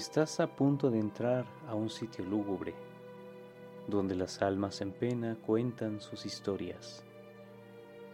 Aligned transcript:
Estás 0.00 0.40
a 0.40 0.46
punto 0.46 0.90
de 0.90 0.98
entrar 0.98 1.44
a 1.68 1.74
un 1.74 1.90
sitio 1.90 2.24
lúgubre, 2.24 2.72
donde 3.86 4.14
las 4.14 4.40
almas 4.40 4.80
en 4.80 4.92
pena 4.92 5.36
cuentan 5.44 6.00
sus 6.00 6.24
historias, 6.24 7.04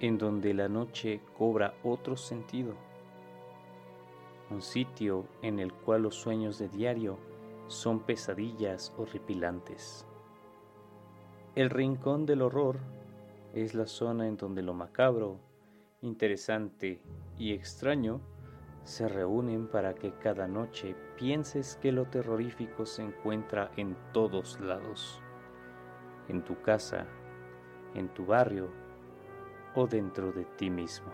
en 0.01 0.19
donde 0.19 0.53
la 0.53 0.69
noche 0.69 1.21
cobra 1.39 1.75
otro 1.85 2.17
sentido, 2.17 2.75
un 4.51 4.63
sitio 4.63 5.29
en 5.43 5.61
el 5.61 5.73
cual 5.73 6.03
los 6.03 6.17
sueños 6.17 6.59
de 6.59 6.69
diario 6.69 7.19
son 7.69 8.01
pesadillas 8.01 8.93
horripilantes. 8.99 10.05
El 11.55 11.71
rincón 11.71 12.27
del 12.27 12.43
horror 12.43 12.79
es 13.55 13.75
la 13.77 13.87
zona 13.87 14.27
en 14.27 14.37
donde 14.37 14.63
lo 14.63 14.75
macabro, 14.75 15.39
interesante 16.03 17.01
y 17.39 17.53
extraño 17.53 18.21
se 18.83 19.07
reúnen 19.09 19.69
para 19.69 19.95
que 19.95 20.11
cada 20.15 20.49
noche 20.49 20.97
pienses 21.17 21.77
que 21.77 21.93
lo 21.93 22.05
terrorífico 22.07 22.87
se 22.87 23.03
encuentra 23.03 23.71
en 23.77 23.97
todos 24.13 24.61
lados, 24.61 25.21
en 26.29 26.43
tu 26.45 26.61
casa, 26.61 27.07
en 27.95 28.09
tu 28.09 28.27
barrio 28.27 28.71
o 29.75 29.87
dentro 29.87 30.33
de 30.33 30.45
ti 30.45 30.71
mismo. 30.71 31.11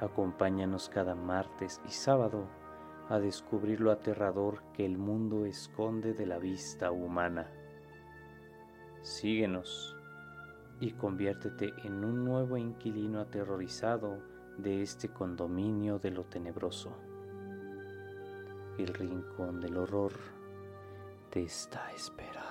Acompáñanos 0.00 0.88
cada 0.88 1.14
martes 1.14 1.80
y 1.86 1.90
sábado 1.90 2.48
a 3.08 3.18
descubrir 3.18 3.80
lo 3.80 3.90
aterrador 3.90 4.62
que 4.72 4.84
el 4.84 4.98
mundo 4.98 5.44
esconde 5.44 6.14
de 6.14 6.26
la 6.26 6.38
vista 6.38 6.90
humana. 6.90 7.50
Síguenos 9.02 9.96
y 10.80 10.92
conviértete 10.92 11.72
en 11.84 12.04
un 12.04 12.24
nuevo 12.24 12.56
inquilino 12.56 13.20
aterrorizado 13.20 14.31
de 14.58 14.82
este 14.82 15.08
condominio 15.08 15.98
de 15.98 16.10
lo 16.10 16.24
tenebroso. 16.24 16.92
El 18.78 18.88
rincón 18.88 19.60
del 19.60 19.76
horror 19.76 20.12
te 21.30 21.42
está 21.42 21.90
esperando. 21.92 22.41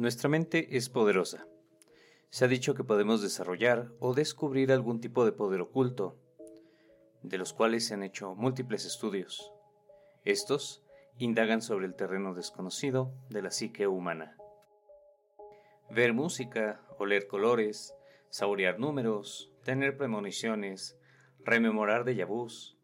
Nuestra 0.00 0.30
mente 0.30 0.78
es 0.78 0.88
poderosa. 0.88 1.46
Se 2.30 2.46
ha 2.46 2.48
dicho 2.48 2.74
que 2.74 2.84
podemos 2.84 3.20
desarrollar 3.20 3.92
o 3.98 4.14
descubrir 4.14 4.72
algún 4.72 4.98
tipo 4.98 5.26
de 5.26 5.32
poder 5.32 5.60
oculto, 5.60 6.16
de 7.22 7.36
los 7.36 7.52
cuales 7.52 7.84
se 7.84 7.92
han 7.92 8.02
hecho 8.02 8.34
múltiples 8.34 8.86
estudios. 8.86 9.52
Estos 10.24 10.82
indagan 11.18 11.62
sobre 11.62 11.86
el 11.86 11.94
terreno 11.94 12.34
desconocido 12.34 13.12
de 13.28 13.42
la 13.42 13.50
psique 13.50 13.86
humana. 13.86 14.36
Ver 15.90 16.12
música, 16.12 16.80
oler 16.98 17.26
colores, 17.26 17.94
saborear 18.28 18.78
números, 18.78 19.52
tener 19.64 19.96
premoniciones, 19.96 20.98
rememorar 21.40 22.04
de 22.04 22.24
vus 22.24 22.76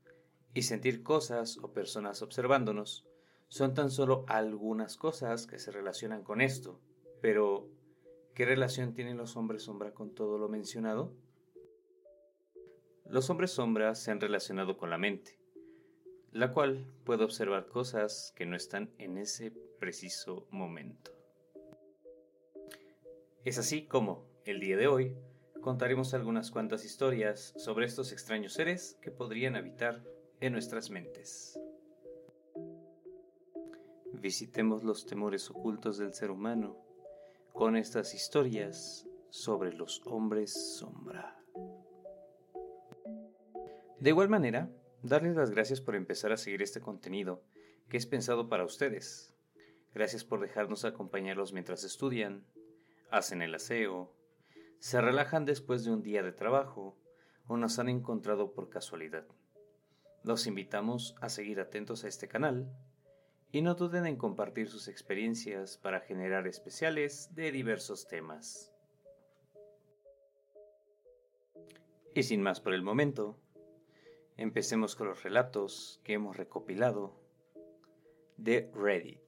y 0.54 0.62
sentir 0.62 1.02
cosas 1.02 1.58
o 1.58 1.72
personas 1.72 2.22
observándonos 2.22 3.06
son 3.48 3.74
tan 3.74 3.90
solo 3.90 4.24
algunas 4.28 4.96
cosas 4.96 5.46
que 5.46 5.58
se 5.58 5.70
relacionan 5.70 6.24
con 6.24 6.40
esto 6.40 6.80
pero, 7.20 7.68
¿qué 8.34 8.44
relación 8.44 8.92
tienen 8.92 9.16
los 9.16 9.36
hombres 9.36 9.62
sombra 9.62 9.92
con 9.92 10.14
todo 10.14 10.38
lo 10.38 10.48
mencionado? 10.48 11.12
Los 13.04 13.30
hombres 13.30 13.52
sombra 13.52 13.94
se 13.94 14.10
han 14.10 14.20
relacionado 14.20 14.76
con 14.76 14.90
la 14.90 14.98
mente, 14.98 15.38
la 16.32 16.52
cual 16.52 16.86
puede 17.04 17.24
observar 17.24 17.66
cosas 17.66 18.32
que 18.36 18.46
no 18.46 18.56
están 18.56 18.90
en 18.98 19.18
ese 19.18 19.50
preciso 19.78 20.46
momento. 20.50 21.12
Es 23.44 23.58
así 23.58 23.86
como, 23.86 24.26
el 24.44 24.60
día 24.60 24.76
de 24.76 24.88
hoy, 24.88 25.16
contaremos 25.60 26.14
algunas 26.14 26.50
cuantas 26.50 26.84
historias 26.84 27.54
sobre 27.56 27.86
estos 27.86 28.12
extraños 28.12 28.52
seres 28.52 28.98
que 29.00 29.10
podrían 29.10 29.56
habitar 29.56 30.02
en 30.40 30.52
nuestras 30.52 30.90
mentes. 30.90 31.58
Visitemos 34.12 34.82
los 34.84 35.06
temores 35.06 35.50
ocultos 35.50 35.98
del 35.98 36.14
ser 36.14 36.30
humano 36.30 36.76
con 37.52 37.76
estas 37.76 38.14
historias 38.14 39.06
sobre 39.30 39.72
los 39.72 40.02
hombres 40.06 40.76
sombra. 40.78 41.38
De 44.00 44.10
igual 44.10 44.28
manera, 44.28 44.70
darles 45.06 45.36
las 45.36 45.50
gracias 45.50 45.80
por 45.80 45.94
empezar 45.94 46.32
a 46.32 46.36
seguir 46.36 46.62
este 46.62 46.80
contenido 46.80 47.42
que 47.88 47.96
es 47.96 48.06
pensado 48.06 48.48
para 48.48 48.64
ustedes. 48.64 49.32
Gracias 49.94 50.24
por 50.24 50.40
dejarnos 50.40 50.84
acompañarlos 50.84 51.52
mientras 51.52 51.84
estudian, 51.84 52.44
hacen 53.10 53.42
el 53.42 53.54
aseo, 53.54 54.12
se 54.78 55.00
relajan 55.00 55.44
después 55.44 55.84
de 55.84 55.92
un 55.92 56.02
día 56.02 56.22
de 56.22 56.32
trabajo 56.32 56.96
o 57.46 57.56
nos 57.56 57.78
han 57.78 57.88
encontrado 57.88 58.52
por 58.52 58.68
casualidad. 58.68 59.26
Los 60.22 60.46
invitamos 60.46 61.14
a 61.20 61.28
seguir 61.28 61.60
atentos 61.60 62.04
a 62.04 62.08
este 62.08 62.28
canal 62.28 62.70
y 63.52 63.62
no 63.62 63.74
duden 63.74 64.06
en 64.06 64.16
compartir 64.16 64.68
sus 64.68 64.88
experiencias 64.88 65.78
para 65.78 66.00
generar 66.00 66.46
especiales 66.46 67.34
de 67.34 67.52
diversos 67.52 68.08
temas. 68.08 68.72
Y 72.14 72.22
sin 72.24 72.42
más 72.42 72.60
por 72.60 72.74
el 72.74 72.82
momento, 72.82 73.38
empecemos 74.36 74.96
con 74.96 75.08
los 75.08 75.22
relatos 75.22 76.00
que 76.04 76.14
hemos 76.14 76.36
recopilado 76.36 77.14
de 78.36 78.70
Reddit. 78.74 79.20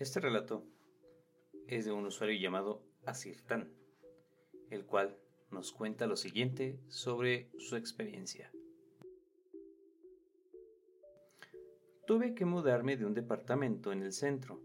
Este 0.00 0.20
relato 0.20 0.66
es 1.66 1.86
de 1.86 1.92
un 1.92 2.04
usuario 2.04 2.38
llamado 2.38 2.82
Asirtan, 3.06 3.72
el 4.74 4.84
cual 4.84 5.16
nos 5.50 5.72
cuenta 5.72 6.06
lo 6.06 6.16
siguiente 6.16 6.78
sobre 6.88 7.48
su 7.58 7.76
experiencia. 7.76 8.50
Tuve 12.06 12.34
que 12.34 12.44
mudarme 12.44 12.96
de 12.96 13.06
un 13.06 13.14
departamento 13.14 13.92
en 13.92 14.02
el 14.02 14.12
centro 14.12 14.60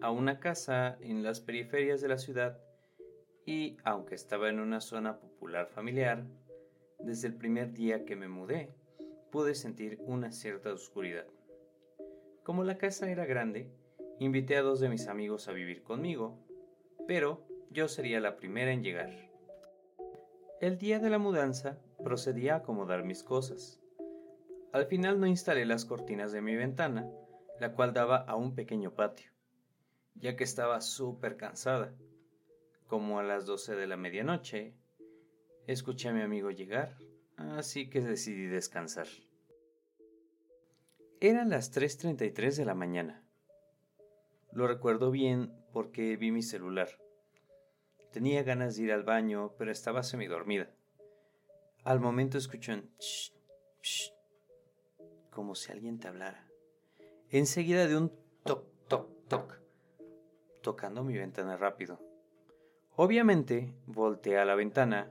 a 0.00 0.10
una 0.10 0.40
casa 0.40 0.96
en 1.00 1.22
las 1.22 1.40
periferias 1.40 2.00
de 2.00 2.08
la 2.08 2.18
ciudad 2.18 2.58
y, 3.46 3.76
aunque 3.84 4.14
estaba 4.14 4.48
en 4.48 4.58
una 4.58 4.80
zona 4.80 5.20
popular 5.20 5.68
familiar, 5.68 6.24
desde 6.98 7.28
el 7.28 7.34
primer 7.34 7.72
día 7.72 8.04
que 8.04 8.16
me 8.16 8.28
mudé 8.28 8.74
pude 9.30 9.54
sentir 9.54 9.98
una 10.00 10.32
cierta 10.32 10.72
oscuridad. 10.72 11.26
Como 12.42 12.64
la 12.64 12.78
casa 12.78 13.10
era 13.10 13.26
grande, 13.26 13.70
Invité 14.20 14.58
a 14.58 14.62
dos 14.62 14.80
de 14.80 14.90
mis 14.90 15.08
amigos 15.08 15.48
a 15.48 15.52
vivir 15.52 15.82
conmigo, 15.82 16.36
pero 17.08 17.40
yo 17.70 17.86
sería 17.86 18.20
la 18.20 18.36
primera 18.36 18.72
en 18.72 18.82
llegar. 18.82 19.10
El 20.60 20.76
día 20.76 20.98
de 20.98 21.08
la 21.08 21.18
mudanza 21.18 21.78
procedí 22.02 22.48
a 22.48 22.56
acomodar 22.56 23.04
mis 23.04 23.22
cosas. 23.22 23.80
Al 24.72 24.86
final 24.86 25.20
no 25.20 25.26
instalé 25.26 25.64
las 25.64 25.84
cortinas 25.84 26.32
de 26.32 26.42
mi 26.42 26.56
ventana, 26.56 27.08
la 27.60 27.72
cual 27.72 27.92
daba 27.92 28.16
a 28.16 28.34
un 28.34 28.54
pequeño 28.56 28.94
patio, 28.94 29.30
ya 30.16 30.36
que 30.36 30.44
estaba 30.44 30.80
súper 30.80 31.36
cansada. 31.36 31.94
Como 32.88 33.20
a 33.20 33.22
las 33.22 33.46
12 33.46 33.76
de 33.76 33.86
la 33.86 33.96
medianoche, 33.96 34.74
escuché 35.66 36.08
a 36.08 36.12
mi 36.12 36.22
amigo 36.22 36.50
llegar, 36.50 36.96
así 37.36 37.88
que 37.88 38.00
decidí 38.00 38.46
descansar. 38.46 39.06
Eran 41.20 41.50
las 41.50 41.72
3.33 41.72 42.56
de 42.56 42.64
la 42.64 42.74
mañana. 42.74 43.24
Lo 44.52 44.66
recuerdo 44.66 45.12
bien 45.12 45.54
porque 45.72 46.16
vi 46.16 46.32
mi 46.32 46.42
celular. 46.42 46.88
Tenía 48.12 48.42
ganas 48.42 48.76
de 48.76 48.82
ir 48.82 48.92
al 48.92 49.04
baño, 49.04 49.54
pero 49.56 49.70
estaba 49.70 50.02
semidormida. 50.02 50.68
Al 51.84 52.00
momento 52.00 52.38
escuché 52.38 52.74
un 52.74 52.90
como 55.30 55.54
si 55.54 55.72
alguien 55.72 55.98
te 55.98 56.08
hablara. 56.08 56.46
Enseguida 57.30 57.86
de 57.86 57.96
un 57.96 58.12
toc, 58.42 58.66
toc, 58.88 59.08
toc, 59.28 59.60
tocando 60.60 61.04
mi 61.04 61.16
ventana 61.16 61.56
rápido. 61.56 61.98
Obviamente, 62.96 63.72
volteé 63.86 64.38
a 64.38 64.44
la 64.44 64.54
ventana 64.54 65.10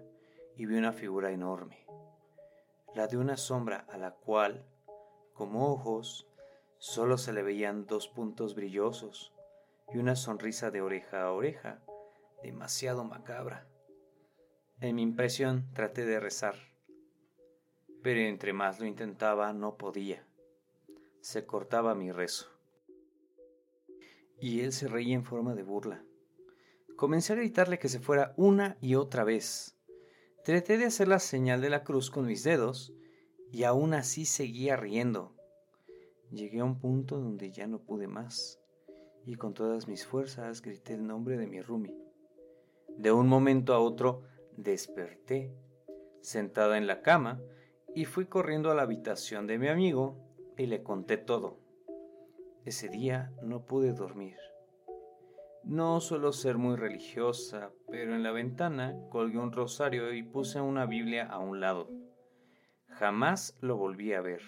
y 0.56 0.66
vi 0.66 0.75
una 0.75 0.92
figura 0.92 1.31
enorme, 1.31 1.86
la 2.94 3.07
de 3.07 3.18
una 3.18 3.38
sombra 3.38 3.86
a 3.90 3.98
la 3.98 4.12
cual, 4.12 4.66
como 5.34 5.72
ojos, 5.72 6.28
solo 6.78 7.18
se 7.18 7.34
le 7.34 7.42
veían 7.42 7.88
dos 7.88 8.07
puntos 8.10 8.54
brillosos 8.56 9.34
y 9.92 9.98
una 9.98 10.16
sonrisa 10.16 10.69
de 10.69 10.81
oreja 10.81 11.24
a 11.24 11.31
oreja, 11.31 11.81
demasiado 12.44 13.03
macabra. 13.03 13.68
En 14.80 14.95
mi 14.95 15.01
impresión 15.01 15.71
traté 15.74 16.06
de 16.06 16.19
rezar, 16.19 16.56
pero 18.01 18.21
entre 18.21 18.53
más 18.53 18.80
lo 18.80 18.86
intentaba 18.86 19.51
no 19.53 19.77
podía. 19.77 20.25
Se 21.21 21.45
cortaba 21.45 21.95
mi 21.95 22.12
rezo. 22.12 22.47
Y 24.39 24.62
él 24.62 24.71
se 24.71 24.88
reía 24.88 25.15
en 25.15 25.25
forma 25.25 25.53
de 25.53 25.63
burla. 25.63 26.03
Comencé 26.95 27.33
a 27.33 27.36
gritarle 27.36 27.77
que 27.77 27.89
se 27.89 28.00
fuera 28.00 28.33
una 28.38 28.77
y 28.81 28.95
otra 28.95 29.24
vez. 29.24 29.75
Traté 30.45 30.77
de 30.77 30.85
hacer 30.85 31.07
la 31.07 31.19
señal 31.19 31.62
de 31.62 31.69
la 31.69 31.83
cruz 31.83 32.09
con 32.09 32.25
mis 32.25 32.44
dedos 32.44 32.94
y 33.51 33.63
aún 33.63 33.94
así 33.94 34.25
seguía 34.25 34.77
riendo. 34.77 35.35
Llegué 36.31 36.59
a 36.59 36.65
un 36.65 36.80
punto 36.80 37.19
donde 37.19 37.51
ya 37.51 37.68
no 37.68 37.80
pude 37.80 38.07
más 38.07 38.59
y 39.25 39.35
con 39.35 39.53
todas 39.53 39.88
mis 39.88 40.06
fuerzas 40.06 40.62
grité 40.62 40.94
el 40.94 41.06
nombre 41.06 41.38
de 41.38 41.47
mi 41.47 41.62
Rumi. 41.62 42.08
De 43.00 43.13
un 43.13 43.30
momento 43.30 43.74
a 43.74 43.80
otro 43.80 44.24
desperté, 44.57 45.56
sentada 46.19 46.78
en 46.78 46.86
la 46.86 47.01
cama, 47.01 47.40
y 47.96 48.04
fui 48.04 48.25
corriendo 48.25 48.72
a 48.72 48.75
la 48.75 48.81
habitación 48.81 49.48
de 49.48 49.57
mi 49.57 49.69
amigo 49.69 50.18
y 50.57 50.66
le 50.66 50.84
conté 50.84 51.16
todo. 51.16 51.62
Ese 52.66 52.90
día 52.90 53.31
no 53.42 53.63
pude 53.63 53.94
dormir. 53.94 54.36
No 55.63 56.01
suelo 56.01 56.34
ser 56.34 56.57
muy 56.57 56.75
religiosa, 56.75 57.72
pero 57.90 58.13
en 58.13 58.22
la 58.22 58.34
ventana 58.34 58.98
colgué 59.10 59.38
un 59.38 59.54
rosario 59.54 60.13
y 60.13 60.22
puse 60.22 60.60
una 60.60 60.86
Biblia 60.86 61.25
a 61.25 61.40
un 61.40 61.62
lado. 61.62 61.90
Jamás 62.90 63.57
lo 63.62 63.78
volví 63.78 64.12
a 64.12 64.19
ver. 64.19 64.42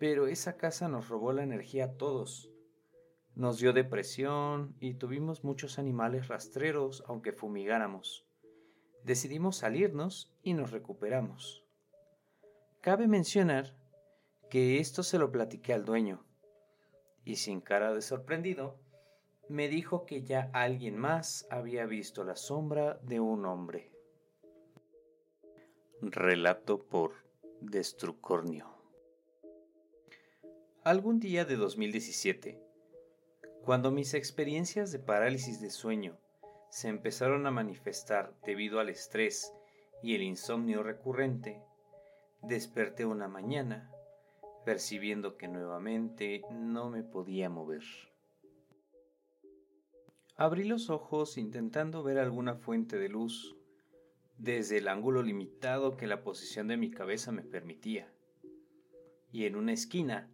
Pero 0.00 0.26
esa 0.26 0.56
casa 0.56 0.88
nos 0.88 1.08
robó 1.08 1.32
la 1.32 1.44
energía 1.44 1.84
a 1.84 1.92
todos. 1.92 2.50
Nos 3.36 3.58
dio 3.58 3.72
depresión 3.72 4.76
y 4.78 4.94
tuvimos 4.94 5.42
muchos 5.42 5.78
animales 5.80 6.28
rastreros 6.28 7.02
aunque 7.08 7.32
fumigáramos. 7.32 8.24
Decidimos 9.02 9.56
salirnos 9.56 10.32
y 10.42 10.54
nos 10.54 10.70
recuperamos. 10.70 11.64
Cabe 12.80 13.08
mencionar 13.08 13.76
que 14.50 14.78
esto 14.78 15.02
se 15.02 15.18
lo 15.18 15.32
platiqué 15.32 15.72
al 15.72 15.84
dueño, 15.84 16.24
y 17.24 17.36
sin 17.36 17.60
cara 17.60 17.92
de 17.92 18.02
sorprendido, 18.02 18.78
me 19.48 19.68
dijo 19.68 20.06
que 20.06 20.22
ya 20.22 20.50
alguien 20.52 20.96
más 20.96 21.46
había 21.50 21.86
visto 21.86 22.22
la 22.24 22.36
sombra 22.36 23.00
de 23.02 23.20
un 23.20 23.46
hombre. 23.46 23.90
Relato 26.00 26.84
por 26.84 27.12
Destrucornio. 27.60 28.68
Algún 30.82 31.18
día 31.18 31.44
de 31.44 31.56
2017, 31.56 32.63
cuando 33.64 33.90
mis 33.90 34.12
experiencias 34.12 34.92
de 34.92 34.98
parálisis 34.98 35.58
de 35.58 35.70
sueño 35.70 36.18
se 36.68 36.88
empezaron 36.88 37.46
a 37.46 37.50
manifestar 37.50 38.34
debido 38.44 38.78
al 38.78 38.90
estrés 38.90 39.54
y 40.02 40.14
el 40.14 40.22
insomnio 40.22 40.82
recurrente, 40.82 41.62
desperté 42.42 43.06
una 43.06 43.26
mañana 43.26 43.90
percibiendo 44.66 45.38
que 45.38 45.48
nuevamente 45.48 46.42
no 46.50 46.90
me 46.90 47.02
podía 47.02 47.48
mover. 47.48 47.84
Abrí 50.36 50.64
los 50.64 50.90
ojos 50.90 51.38
intentando 51.38 52.02
ver 52.02 52.18
alguna 52.18 52.56
fuente 52.56 52.98
de 52.98 53.08
luz 53.08 53.56
desde 54.36 54.76
el 54.78 54.88
ángulo 54.88 55.22
limitado 55.22 55.96
que 55.96 56.06
la 56.06 56.22
posición 56.22 56.68
de 56.68 56.76
mi 56.76 56.90
cabeza 56.90 57.32
me 57.32 57.42
permitía. 57.42 58.12
Y 59.32 59.46
en 59.46 59.56
una 59.56 59.72
esquina 59.72 60.28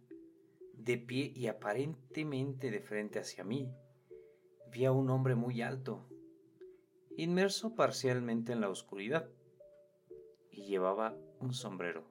de 0.83 0.97
pie 0.97 1.31
y 1.35 1.47
aparentemente 1.47 2.71
de 2.71 2.81
frente 2.81 3.19
hacia 3.19 3.43
mí, 3.43 3.71
vi 4.71 4.85
a 4.85 4.91
un 4.91 5.09
hombre 5.09 5.35
muy 5.35 5.61
alto, 5.61 6.07
inmerso 7.17 7.75
parcialmente 7.75 8.51
en 8.51 8.61
la 8.61 8.69
oscuridad, 8.69 9.29
y 10.49 10.63
llevaba 10.63 11.15
un 11.39 11.53
sombrero. 11.53 12.03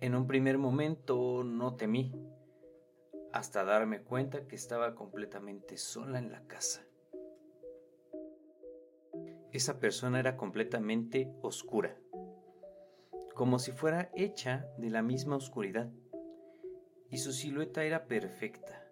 En 0.00 0.14
un 0.14 0.26
primer 0.26 0.58
momento 0.58 1.42
no 1.42 1.74
temí, 1.74 2.12
hasta 3.32 3.64
darme 3.64 4.02
cuenta 4.02 4.46
que 4.46 4.54
estaba 4.54 4.94
completamente 4.94 5.78
sola 5.78 6.18
en 6.18 6.30
la 6.30 6.46
casa. 6.46 6.86
Esa 9.52 9.80
persona 9.80 10.20
era 10.20 10.36
completamente 10.36 11.32
oscura, 11.40 11.96
como 13.34 13.58
si 13.58 13.72
fuera 13.72 14.10
hecha 14.14 14.68
de 14.78 14.90
la 14.90 15.02
misma 15.02 15.36
oscuridad 15.36 15.90
y 17.14 17.16
su 17.16 17.32
silueta 17.32 17.84
era 17.84 18.08
perfecta. 18.08 18.84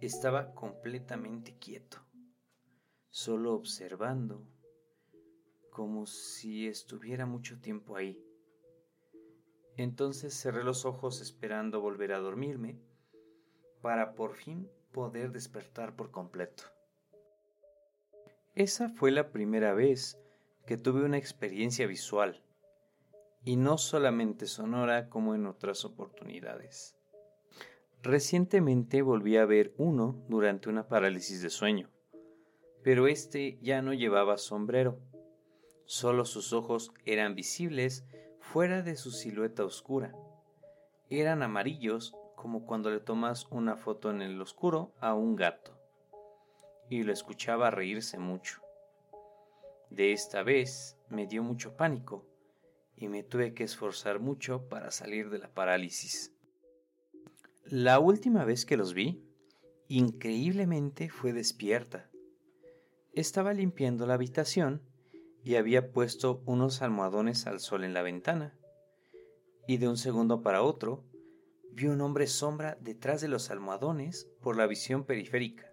Estaba 0.00 0.52
completamente 0.52 1.56
quieto, 1.60 1.98
solo 3.08 3.54
observando, 3.54 4.44
como 5.70 6.06
si 6.06 6.66
estuviera 6.66 7.24
mucho 7.24 7.60
tiempo 7.60 7.94
ahí. 7.94 8.20
Entonces 9.76 10.34
cerré 10.34 10.64
los 10.64 10.84
ojos 10.84 11.20
esperando 11.20 11.80
volver 11.80 12.12
a 12.14 12.18
dormirme 12.18 12.80
para 13.80 14.16
por 14.16 14.34
fin 14.34 14.68
poder 14.90 15.30
despertar 15.30 15.94
por 15.94 16.10
completo. 16.10 16.64
Esa 18.56 18.88
fue 18.88 19.12
la 19.12 19.30
primera 19.30 19.72
vez 19.72 20.18
que 20.66 20.76
tuve 20.76 21.04
una 21.04 21.18
experiencia 21.18 21.86
visual, 21.86 22.42
y 23.44 23.54
no 23.54 23.78
solamente 23.78 24.46
sonora 24.46 25.08
como 25.08 25.36
en 25.36 25.46
otras 25.46 25.84
oportunidades. 25.84 26.93
Recientemente 28.04 29.00
volví 29.00 29.38
a 29.38 29.46
ver 29.46 29.72
uno 29.78 30.22
durante 30.28 30.68
una 30.68 30.88
parálisis 30.88 31.40
de 31.40 31.48
sueño, 31.48 31.88
pero 32.82 33.06
este 33.06 33.58
ya 33.62 33.80
no 33.80 33.94
llevaba 33.94 34.36
sombrero. 34.36 35.00
Solo 35.86 36.26
sus 36.26 36.52
ojos 36.52 36.92
eran 37.06 37.34
visibles 37.34 38.04
fuera 38.40 38.82
de 38.82 38.96
su 38.96 39.10
silueta 39.10 39.64
oscura. 39.64 40.14
Eran 41.08 41.42
amarillos 41.42 42.14
como 42.36 42.66
cuando 42.66 42.90
le 42.90 43.00
tomas 43.00 43.46
una 43.50 43.78
foto 43.78 44.10
en 44.10 44.20
el 44.20 44.38
oscuro 44.38 44.92
a 45.00 45.14
un 45.14 45.34
gato. 45.34 45.74
Y 46.90 47.04
lo 47.04 47.12
escuchaba 47.14 47.70
reírse 47.70 48.18
mucho. 48.18 48.60
De 49.88 50.12
esta 50.12 50.42
vez 50.42 50.98
me 51.08 51.26
dio 51.26 51.42
mucho 51.42 51.74
pánico 51.74 52.26
y 52.96 53.08
me 53.08 53.22
tuve 53.22 53.54
que 53.54 53.64
esforzar 53.64 54.20
mucho 54.20 54.68
para 54.68 54.90
salir 54.90 55.30
de 55.30 55.38
la 55.38 55.48
parálisis. 55.48 56.33
La 57.70 57.98
última 57.98 58.44
vez 58.44 58.66
que 58.66 58.76
los 58.76 58.92
vi, 58.92 59.24
increíblemente 59.88 61.08
fue 61.08 61.32
despierta. 61.32 62.10
Estaba 63.14 63.54
limpiando 63.54 64.06
la 64.06 64.14
habitación 64.14 64.82
y 65.42 65.54
había 65.54 65.90
puesto 65.90 66.42
unos 66.44 66.82
almohadones 66.82 67.46
al 67.46 67.60
sol 67.60 67.84
en 67.84 67.94
la 67.94 68.02
ventana. 68.02 68.54
Y 69.66 69.78
de 69.78 69.88
un 69.88 69.96
segundo 69.96 70.42
para 70.42 70.62
otro, 70.62 71.04
vi 71.72 71.86
un 71.86 72.02
hombre 72.02 72.26
sombra 72.26 72.76
detrás 72.82 73.22
de 73.22 73.28
los 73.28 73.50
almohadones 73.50 74.28
por 74.42 74.58
la 74.58 74.66
visión 74.66 75.04
periférica. 75.04 75.72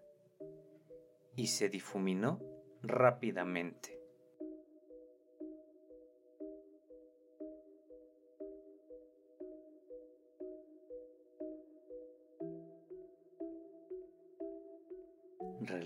Y 1.36 1.48
se 1.48 1.68
difuminó 1.68 2.40
rápidamente. 2.82 4.00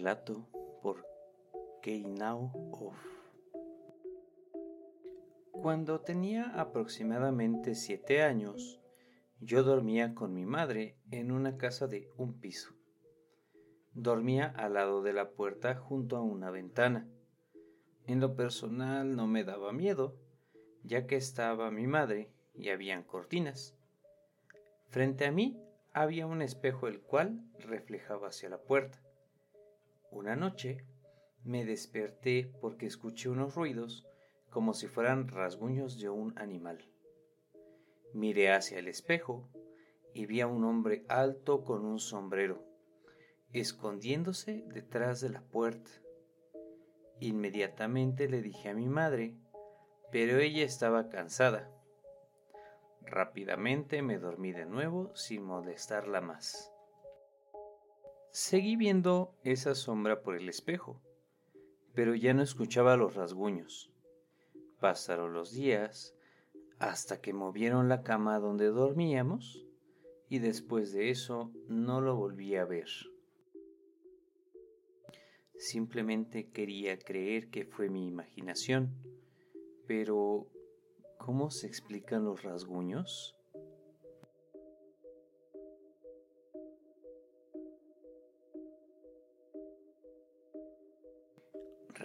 Por 0.05 1.03
Keinao 1.81 2.51
Off. 2.73 2.95
Cuando 5.51 6.01
tenía 6.01 6.43
aproximadamente 6.61 7.73
siete 7.73 8.21
años, 8.21 8.79
yo 9.39 9.63
dormía 9.63 10.13
con 10.13 10.35
mi 10.35 10.45
madre 10.45 10.99
en 11.09 11.31
una 11.31 11.57
casa 11.57 11.87
de 11.87 12.11
un 12.17 12.39
piso. 12.39 12.75
Dormía 13.93 14.45
al 14.45 14.75
lado 14.75 15.01
de 15.01 15.13
la 15.13 15.31
puerta 15.31 15.73
junto 15.73 16.17
a 16.17 16.21
una 16.21 16.51
ventana. 16.51 17.09
En 18.05 18.19
lo 18.19 18.35
personal 18.35 19.15
no 19.15 19.25
me 19.25 19.43
daba 19.43 19.73
miedo, 19.73 20.19
ya 20.83 21.07
que 21.07 21.15
estaba 21.15 21.71
mi 21.71 21.87
madre 21.87 22.29
y 22.53 22.69
habían 22.69 23.01
cortinas. 23.01 23.75
Frente 24.89 25.25
a 25.25 25.31
mí 25.31 25.59
había 25.93 26.27
un 26.27 26.43
espejo 26.43 26.87
el 26.87 27.01
cual 27.01 27.41
reflejaba 27.57 28.27
hacia 28.27 28.49
la 28.49 28.59
puerta. 28.59 29.04
Una 30.15 30.37
noche 30.37 30.77
Me 31.43 31.65
desperté 31.65 32.49
porque 32.61 32.85
escuché 32.85 33.27
unos 33.27 33.53
ruidos 33.53 34.07
como 34.49 34.73
si 34.73 34.87
fueran 34.87 35.27
rasguños 35.27 35.99
de 35.99 36.07
un 36.07 36.33
animal. 36.39 36.89
Miré 38.13 38.53
hacia 38.53 38.79
el 38.79 38.87
espejo 38.87 39.49
y 40.13 40.25
vi 40.25 40.39
a 40.39 40.47
un 40.47 40.63
hombre 40.63 41.03
alto 41.09 41.65
con 41.65 41.83
un 41.83 41.99
sombrero, 41.99 42.63
escondiéndose 43.51 44.63
detrás 44.67 45.19
de 45.19 45.31
la 45.31 45.41
puerta. 45.41 45.91
Inmediatamente 47.19 48.29
le 48.29 48.41
dije 48.41 48.69
a 48.69 48.73
mi 48.73 48.87
madre, 48.87 49.35
pero 50.13 50.39
ella 50.39 50.63
estaba 50.63 51.09
cansada. 51.09 51.69
Rápidamente 53.01 54.01
me 54.01 54.17
dormí 54.17 54.53
de 54.53 54.65
nuevo 54.65 55.13
sin 55.13 55.43
molestarla 55.43 56.21
más. 56.21 56.74
Seguí 58.37 58.75
viendo 58.75 59.33
esa 59.45 59.75
sombra 59.75 60.21
por 60.21 60.35
el 60.35 60.49
espejo, 60.49 61.01
pero 61.93 62.15
ya 62.15 62.33
no 62.33 62.43
escuchaba 62.43 62.97
los 62.97 63.15
rasguños. 63.15 63.93
Pasaron 64.81 65.31
los 65.31 65.53
días 65.53 66.13
hasta 66.77 67.21
que 67.21 67.31
movieron 67.31 67.87
la 67.87 68.03
cama 68.03 68.39
donde 68.39 68.65
dormíamos 68.65 69.65
y 70.27 70.39
después 70.39 70.91
de 70.91 71.11
eso 71.11 71.53
no 71.69 72.01
lo 72.01 72.17
volví 72.17 72.57
a 72.57 72.65
ver. 72.65 72.89
Simplemente 75.57 76.49
quería 76.49 76.99
creer 76.99 77.49
que 77.49 77.63
fue 77.63 77.87
mi 77.87 78.05
imaginación, 78.05 78.93
pero 79.87 80.45
¿cómo 81.19 81.51
se 81.51 81.67
explican 81.67 82.25
los 82.25 82.43
rasguños? 82.43 83.34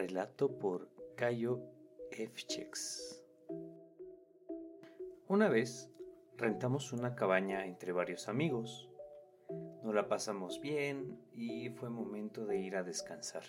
Relato 0.00 0.58
por 0.58 0.88
Cayo 1.14 1.60
Efchex. 2.10 3.22
Una 5.28 5.50
vez 5.50 5.90
rentamos 6.38 6.94
una 6.94 7.14
cabaña 7.14 7.66
entre 7.66 7.92
varios 7.92 8.26
amigos. 8.26 8.88
Nos 9.82 9.94
la 9.94 10.08
pasamos 10.08 10.58
bien 10.62 11.20
y 11.34 11.68
fue 11.68 11.90
momento 11.90 12.46
de 12.46 12.60
ir 12.60 12.76
a 12.76 12.82
descansar. 12.82 13.44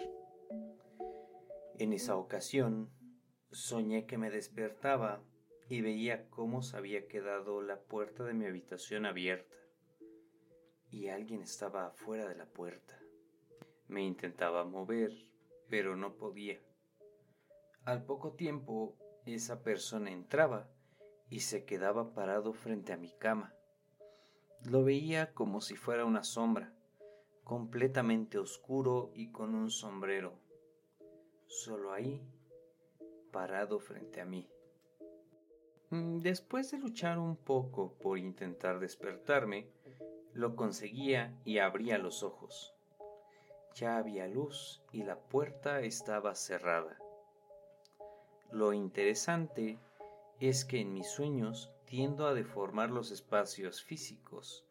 En 1.80 1.94
esa 1.94 2.18
ocasión 2.18 2.90
soñé 3.52 4.06
que 4.06 4.18
me 4.18 4.30
despertaba 4.30 5.24
y 5.70 5.80
veía 5.80 6.30
cómo 6.30 6.64
se 6.64 6.76
había 6.76 7.08
quedado 7.08 7.62
la 7.62 7.80
puerta 7.80 8.26
de 8.26 8.34
mi 8.34 8.46
habitación 8.46 9.06
abierta 9.06 9.56
y 10.90 11.08
alguien 11.08 11.44
estaba 11.44 11.86
afuera 11.88 12.28
de 12.28 12.36
la 12.36 12.46
puerta. 12.46 13.00
Me 13.88 14.04
intentaba 14.04 14.66
mover, 14.66 15.31
pero 15.72 15.96
no 15.96 16.18
podía. 16.18 16.60
Al 17.86 18.04
poco 18.04 18.34
tiempo, 18.34 18.98
esa 19.26 19.64
persona 19.64 20.12
entraba 20.12 20.70
y 21.30 21.40
se 21.40 21.64
quedaba 21.64 22.14
parado 22.14 22.52
frente 22.52 22.92
a 22.92 22.98
mi 22.98 23.10
cama. 23.18 23.56
Lo 24.70 24.84
veía 24.84 25.34
como 25.34 25.62
si 25.62 25.78
fuera 25.78 26.04
una 26.04 26.24
sombra, 26.24 26.74
completamente 27.46 28.38
oscuro 28.38 29.12
y 29.16 29.32
con 29.32 29.56
un 29.56 29.72
sombrero. 29.72 30.38
Solo 31.48 31.94
ahí, 31.94 32.22
parado 33.32 33.80
frente 33.80 34.20
a 34.20 34.26
mí. 34.26 34.50
Mm, 35.90 36.18
después 36.18 36.70
de 36.72 36.80
luchar 36.80 37.18
un 37.18 37.38
poco 37.38 37.98
por 37.98 38.20
intentar 38.20 38.82
despertarme, 38.82 39.72
lo 40.34 40.58
conseguía 40.58 41.34
y 41.46 41.60
abría 41.60 41.98
los 41.98 42.24
ojos. 42.24 42.76
Ya 43.76 43.98
había 43.98 44.28
luz 44.28 44.82
y 44.92 45.04
la 45.04 45.18
puerta 45.18 45.82
estaba 45.82 46.36
cerrada. 46.36 46.98
Lo 48.52 48.74
interesante 48.74 49.80
es 50.40 50.66
que 50.66 50.82
en 50.82 50.94
mis 50.94 51.08
sueños 51.08 51.72
tiendo 51.86 52.26
a 52.28 52.34
deformar 52.34 52.90
los 52.90 53.12
espacios 53.12 53.84
físicos. 53.84 54.66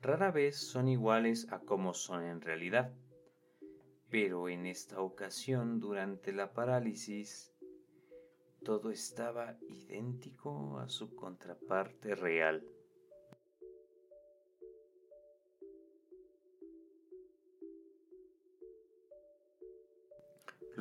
Rara 0.00 0.30
vez 0.30 0.56
son 0.56 0.88
iguales 0.88 1.46
a 1.50 1.60
como 1.60 1.94
son 1.94 2.24
en 2.24 2.40
realidad. 2.40 2.92
Pero 4.10 4.48
en 4.48 4.66
esta 4.66 5.00
ocasión, 5.00 5.80
durante 5.80 6.32
la 6.32 6.52
parálisis, 6.52 7.52
todo 8.62 8.90
estaba 8.90 9.56
idéntico 9.68 10.78
a 10.78 10.88
su 10.88 11.14
contraparte 11.14 12.14
real. 12.14 12.66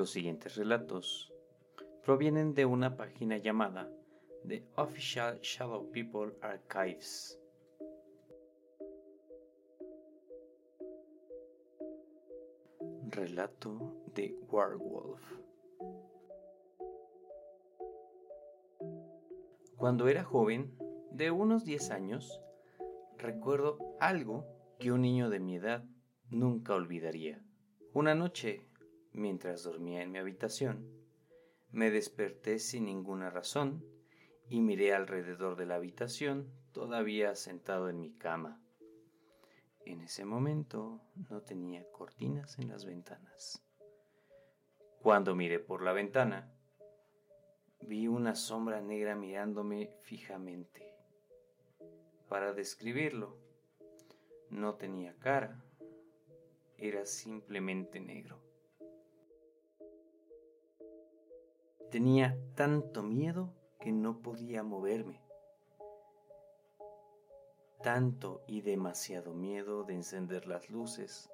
Los 0.02 0.10
siguientes 0.10 0.56
relatos 0.56 1.32
provienen 2.04 2.56
de 2.56 2.66
una 2.66 2.98
página 2.98 3.38
llamada 3.38 3.88
The 4.48 4.66
Official 4.76 5.40
Shadow 5.42 5.92
People 5.92 6.34
Archives. 6.42 7.40
Relato 13.12 14.02
de 14.16 14.36
Werewolf. 14.50 15.22
Cuando 19.78 20.08
era 20.08 20.24
joven, 20.24 20.76
de 21.12 21.30
unos 21.30 21.64
10 21.64 21.92
años, 21.92 22.42
recuerdo 23.20 23.78
algo 24.00 24.48
que 24.80 24.92
un 24.92 25.04
niño 25.04 25.30
de 25.30 25.40
mi 25.40 25.58
edad 25.58 25.84
nunca 26.32 26.74
olvidaría. 26.74 27.46
Una 27.94 28.16
noche, 28.16 28.71
mientras 29.14 29.64
dormía 29.64 30.04
en 30.04 30.12
mi 30.12 30.20
habitación, 30.20 30.86
me 31.72 31.90
desperté 31.92 32.60
sin 32.60 32.86
ninguna 32.86 33.30
razón 33.30 33.86
y 34.50 34.62
miré 34.62 34.94
alrededor 34.94 35.56
de 35.56 35.66
la 35.66 35.76
habitación, 35.76 36.52
todavía 36.74 37.36
sentado 37.36 37.90
en 37.90 38.00
mi 38.02 38.12
cama. 38.12 38.62
En 39.86 40.02
ese 40.02 40.26
momento 40.26 41.02
no 41.30 41.42
tenía 41.42 41.90
cortinas 41.92 42.60
en 42.60 42.68
las 42.68 42.86
ventanas. 42.86 43.64
Cuando 45.02 45.36
miré 45.36 45.60
por 45.60 45.82
la 45.82 45.94
ventana, 45.94 46.54
vi 47.82 48.08
una 48.08 48.36
sombra 48.36 48.82
negra 48.82 49.16
mirándome 49.16 49.96
fijamente. 50.02 50.94
Para 52.30 52.54
describirlo, 52.54 53.38
no 54.50 54.76
tenía 54.76 55.18
cara, 55.18 55.64
era 56.78 57.06
simplemente 57.06 58.00
negro. 58.00 58.51
Tenía 61.92 62.38
tanto 62.56 63.04
miedo 63.04 63.54
que 63.82 63.92
no 63.92 64.22
podía 64.22 64.64
moverme. 64.64 65.20
Tanto 67.84 68.46
y 68.48 68.62
demasiado 68.62 69.34
miedo 69.34 69.84
de 69.84 69.96
encender 69.96 70.48
las 70.48 70.70
luces, 70.70 71.30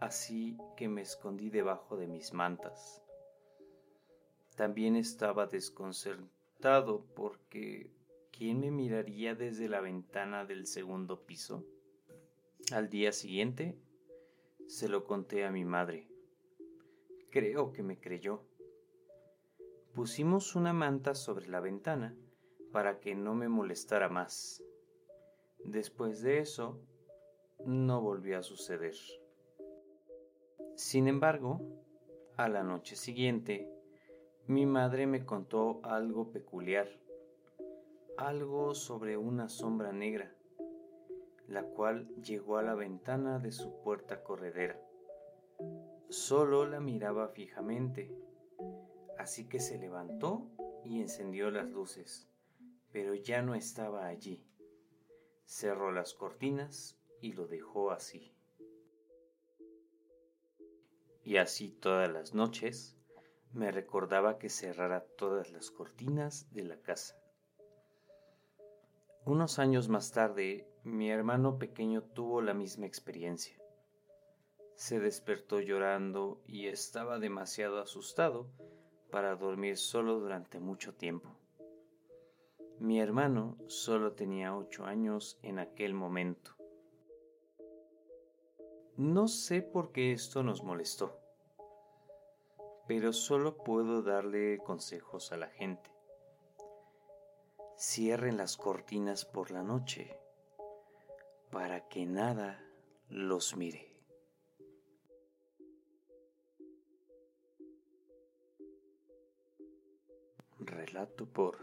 así 0.00 0.58
que 0.76 0.88
me 0.88 1.02
escondí 1.02 1.50
debajo 1.50 1.96
de 1.96 2.08
mis 2.08 2.32
mantas. 2.32 3.00
También 4.56 4.96
estaba 4.96 5.46
desconcertado 5.46 7.06
porque 7.14 7.92
¿quién 8.32 8.58
me 8.58 8.72
miraría 8.72 9.36
desde 9.36 9.68
la 9.68 9.80
ventana 9.80 10.44
del 10.44 10.66
segundo 10.66 11.24
piso? 11.24 11.64
Al 12.72 12.88
día 12.88 13.12
siguiente 13.12 13.78
se 14.66 14.88
lo 14.88 15.04
conté 15.04 15.44
a 15.44 15.52
mi 15.52 15.64
madre. 15.64 16.08
Creo 17.30 17.72
que 17.72 17.84
me 17.84 18.00
creyó. 18.00 18.49
Pusimos 19.94 20.54
una 20.54 20.72
manta 20.72 21.16
sobre 21.16 21.48
la 21.48 21.58
ventana 21.58 22.14
para 22.70 23.00
que 23.00 23.16
no 23.16 23.34
me 23.34 23.48
molestara 23.48 24.08
más. 24.08 24.62
Después 25.64 26.22
de 26.22 26.38
eso, 26.38 26.78
no 27.66 28.00
volvió 28.00 28.38
a 28.38 28.42
suceder. 28.44 28.94
Sin 30.76 31.08
embargo, 31.08 31.60
a 32.36 32.48
la 32.48 32.62
noche 32.62 32.94
siguiente, 32.94 33.68
mi 34.46 34.64
madre 34.64 35.08
me 35.08 35.26
contó 35.26 35.80
algo 35.82 36.30
peculiar, 36.30 36.88
algo 38.16 38.76
sobre 38.76 39.16
una 39.16 39.48
sombra 39.48 39.92
negra, 39.92 40.32
la 41.48 41.64
cual 41.64 42.06
llegó 42.22 42.58
a 42.58 42.62
la 42.62 42.76
ventana 42.76 43.40
de 43.40 43.50
su 43.50 43.82
puerta 43.82 44.22
corredera. 44.22 44.80
Solo 46.10 46.64
la 46.64 46.78
miraba 46.78 47.28
fijamente 47.28 48.29
Así 49.20 49.44
que 49.44 49.60
se 49.60 49.76
levantó 49.76 50.50
y 50.82 51.02
encendió 51.02 51.50
las 51.50 51.70
luces, 51.70 52.26
pero 52.90 53.14
ya 53.14 53.42
no 53.42 53.54
estaba 53.54 54.06
allí. 54.06 54.42
Cerró 55.44 55.92
las 55.92 56.14
cortinas 56.14 56.98
y 57.20 57.34
lo 57.34 57.46
dejó 57.46 57.90
así. 57.90 58.34
Y 61.22 61.36
así 61.36 61.70
todas 61.70 62.10
las 62.10 62.32
noches 62.32 62.96
me 63.52 63.70
recordaba 63.70 64.38
que 64.38 64.48
cerrara 64.48 65.04
todas 65.18 65.52
las 65.52 65.70
cortinas 65.70 66.50
de 66.54 66.64
la 66.64 66.80
casa. 66.80 67.22
Unos 69.26 69.58
años 69.58 69.90
más 69.90 70.12
tarde, 70.12 70.66
mi 70.82 71.10
hermano 71.10 71.58
pequeño 71.58 72.02
tuvo 72.02 72.40
la 72.40 72.54
misma 72.54 72.86
experiencia. 72.86 73.58
se 74.76 74.98
despertó 74.98 75.60
llorando 75.60 76.42
y 76.46 76.68
estaba 76.68 77.18
demasiado 77.18 77.82
asustado 77.82 78.48
para 79.10 79.36
dormir 79.36 79.76
solo 79.76 80.20
durante 80.20 80.60
mucho 80.60 80.94
tiempo. 80.94 81.28
Mi 82.78 83.00
hermano 83.00 83.56
solo 83.66 84.12
tenía 84.12 84.56
ocho 84.56 84.84
años 84.86 85.38
en 85.42 85.58
aquel 85.58 85.92
momento. 85.92 86.52
No 88.96 89.28
sé 89.28 89.62
por 89.62 89.92
qué 89.92 90.12
esto 90.12 90.42
nos 90.42 90.62
molestó, 90.62 91.18
pero 92.86 93.12
solo 93.12 93.56
puedo 93.56 94.02
darle 94.02 94.58
consejos 94.58 95.32
a 95.32 95.36
la 95.36 95.48
gente. 95.48 95.90
Cierren 97.78 98.36
las 98.36 98.56
cortinas 98.56 99.24
por 99.24 99.50
la 99.50 99.62
noche 99.62 100.18
para 101.50 101.88
que 101.88 102.06
nada 102.06 102.62
los 103.08 103.56
mire. 103.56 103.89
Relato 110.60 111.26
por 111.26 111.56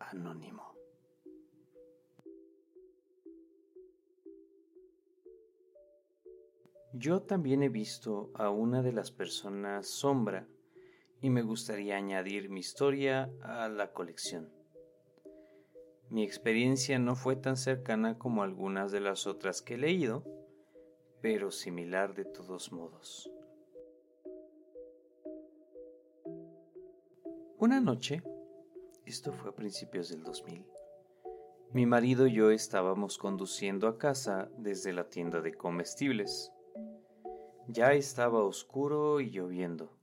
Anónimo. 0.00 0.74
Yo 6.92 7.22
también 7.22 7.62
he 7.62 7.68
visto 7.68 8.30
a 8.34 8.50
una 8.50 8.82
de 8.82 8.92
las 8.92 9.12
personas 9.12 9.86
sombra 9.86 10.48
y 11.20 11.30
me 11.30 11.42
gustaría 11.42 11.96
añadir 11.96 12.48
mi 12.48 12.60
historia 12.60 13.30
a 13.42 13.68
la 13.68 13.92
colección. 13.92 14.50
Mi 16.08 16.24
experiencia 16.24 16.98
no 16.98 17.14
fue 17.14 17.36
tan 17.36 17.56
cercana 17.56 18.18
como 18.18 18.42
algunas 18.42 18.92
de 18.92 19.00
las 19.00 19.26
otras 19.26 19.62
que 19.62 19.74
he 19.74 19.78
leído, 19.78 20.24
pero 21.20 21.50
similar 21.50 22.14
de 22.14 22.24
todos 22.24 22.72
modos. 22.72 23.30
Una 27.58 27.80
noche, 27.80 28.22
esto 29.06 29.32
fue 29.32 29.48
a 29.48 29.54
principios 29.54 30.10
del 30.10 30.22
2000, 30.22 30.66
mi 31.72 31.86
marido 31.86 32.26
y 32.26 32.34
yo 32.34 32.50
estábamos 32.50 33.16
conduciendo 33.16 33.88
a 33.88 33.96
casa 33.96 34.50
desde 34.58 34.92
la 34.92 35.08
tienda 35.08 35.40
de 35.40 35.54
comestibles. 35.54 36.52
Ya 37.66 37.94
estaba 37.94 38.44
oscuro 38.44 39.22
y 39.22 39.30
lloviendo. 39.30 39.96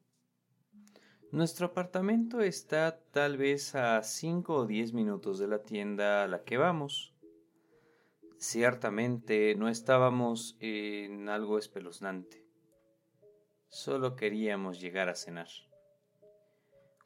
Nuestro 1.32 1.68
apartamento 1.68 2.42
está 2.42 3.00
tal 3.12 3.38
vez 3.38 3.76
a 3.76 4.02
5 4.02 4.56
o 4.56 4.66
10 4.66 4.94
minutos 4.94 5.38
de 5.38 5.48
la 5.48 5.62
tienda 5.62 6.24
a 6.24 6.28
la 6.28 6.44
que 6.44 6.58
vamos. 6.58 7.14
Ciertamente 8.40 9.54
no 9.54 9.70
estábamos 9.70 10.58
en 10.60 11.30
algo 11.30 11.60
espeluznante. 11.60 12.48
Solo 13.70 14.16
queríamos 14.16 14.82
llegar 14.82 15.08
a 15.08 15.14
cenar. 15.14 15.50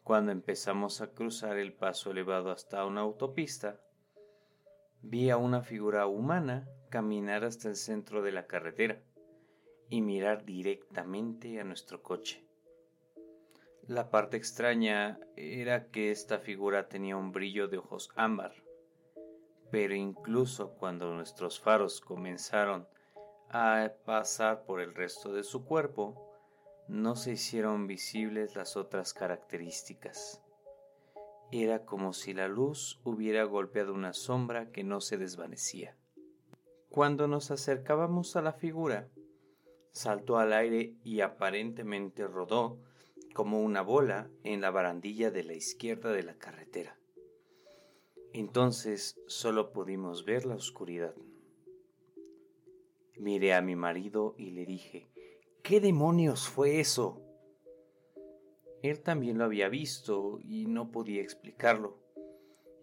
Cuando 0.08 0.32
empezamos 0.32 1.02
a 1.02 1.12
cruzar 1.12 1.58
el 1.58 1.74
paso 1.74 2.12
elevado 2.12 2.50
hasta 2.50 2.86
una 2.86 3.02
autopista, 3.02 3.82
vi 5.02 5.30
a 5.30 5.36
una 5.36 5.64
figura 5.64 6.08
humana 6.08 6.66
caminar 6.90 7.44
hasta 7.44 7.68
el 7.68 7.76
centro 7.76 8.22
de 8.22 8.32
la 8.32 8.48
carretera 8.48 9.04
y 9.90 10.02
mirar 10.02 10.46
directamente 10.46 11.60
a 11.60 11.66
nuestro 11.66 12.02
coche. 12.04 12.48
La 13.86 14.10
parte 14.10 14.38
extraña 14.38 15.20
era 15.36 15.92
que 15.92 16.10
esta 16.12 16.40
figura 16.40 16.88
tenía 16.88 17.18
un 17.18 17.34
brillo 17.34 17.68
de 17.68 17.80
ojos 17.80 18.10
ámbar, 18.16 18.54
pero 19.72 19.94
incluso 19.94 20.76
cuando 20.76 21.14
nuestros 21.14 21.60
faros 21.60 22.00
comenzaron 22.00 22.88
a 23.50 23.92
pasar 24.06 24.64
por 24.64 24.80
el 24.80 24.96
resto 24.96 25.34
de 25.34 25.44
su 25.44 25.66
cuerpo, 25.66 26.27
no 26.88 27.16
se 27.16 27.34
hicieron 27.34 27.86
visibles 27.88 28.56
las 28.56 28.78
otras 28.78 29.14
características. 29.14 30.42
Era 31.52 31.86
como 31.86 32.14
si 32.14 32.34
la 32.34 32.48
luz 32.48 33.00
hubiera 33.04 33.44
golpeado 33.44 33.94
una 33.94 34.14
sombra 34.14 34.72
que 34.72 34.84
no 34.84 35.02
se 35.02 35.18
desvanecía. 35.18 35.98
Cuando 36.90 37.28
nos 37.28 37.52
acercábamos 37.52 38.36
a 38.36 38.42
la 38.42 38.54
figura, 38.54 39.10
saltó 39.92 40.38
al 40.38 40.54
aire 40.54 40.96
y 41.04 41.22
aparentemente 41.22 42.26
rodó 42.28 42.80
como 43.34 43.62
una 43.62 43.82
bola 43.82 44.30
en 44.44 44.62
la 44.62 44.72
barandilla 44.72 45.30
de 45.30 45.44
la 45.44 45.54
izquierda 45.54 46.12
de 46.12 46.24
la 46.24 46.38
carretera. 46.38 46.98
Entonces 48.34 49.20
solo 49.28 49.72
pudimos 49.72 50.26
ver 50.26 50.46
la 50.46 50.56
oscuridad. 50.56 51.16
Miré 53.18 53.54
a 53.54 53.62
mi 53.62 53.76
marido 53.76 54.36
y 54.38 54.52
le 54.52 54.66
dije, 54.66 55.10
¿qué 55.68 55.82
demonios 55.82 56.48
fue 56.48 56.80
eso? 56.80 57.22
Él 58.82 59.02
también 59.02 59.38
lo 59.38 59.44
había 59.44 59.68
visto 59.68 60.40
y 60.40 60.66
no 60.66 60.92
podía 60.92 61.22
explicarlo, 61.22 61.98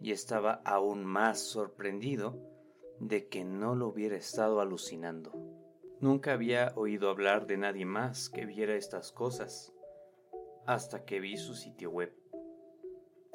y 0.03 0.13
estaba 0.13 0.61
aún 0.67 1.03
más 1.03 1.39
sorprendido 1.39 2.39
de 3.01 3.27
que 3.29 3.43
no 3.43 3.75
lo 3.75 3.89
hubiera 3.89 4.17
estado 4.17 4.61
alucinando. 4.61 5.33
Nunca 6.01 6.35
había 6.35 6.75
oído 6.77 7.09
hablar 7.09 7.47
de 7.47 7.57
nadie 7.57 7.87
más 7.87 8.29
que 8.29 8.45
viera 8.45 8.77
estas 8.77 9.13
cosas 9.13 9.73
hasta 10.67 11.07
que 11.07 11.21
vi 11.21 11.39
su 11.39 11.55
sitio 11.55 11.89
web. 11.89 12.15